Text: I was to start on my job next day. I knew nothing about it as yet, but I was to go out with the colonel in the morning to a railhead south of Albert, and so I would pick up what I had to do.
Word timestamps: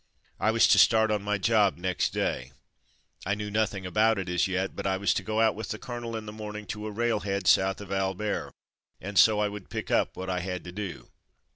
I 0.39 0.49
was 0.49 0.67
to 0.69 0.79
start 0.79 1.11
on 1.11 1.21
my 1.21 1.37
job 1.37 1.77
next 1.77 2.09
day. 2.11 2.53
I 3.23 3.35
knew 3.35 3.51
nothing 3.51 3.85
about 3.85 4.17
it 4.17 4.27
as 4.29 4.47
yet, 4.47 4.75
but 4.75 4.87
I 4.87 4.97
was 4.97 5.13
to 5.13 5.21
go 5.21 5.39
out 5.41 5.53
with 5.53 5.69
the 5.69 5.77
colonel 5.77 6.15
in 6.15 6.25
the 6.25 6.31
morning 6.33 6.65
to 6.73 6.87
a 6.87 6.91
railhead 6.91 7.45
south 7.45 7.79
of 7.81 7.91
Albert, 7.91 8.51
and 8.99 9.15
so 9.15 9.39
I 9.39 9.47
would 9.47 9.69
pick 9.69 9.91
up 9.91 10.17
what 10.17 10.27
I 10.27 10.39
had 10.39 10.63
to 10.63 10.71
do. 10.71 11.09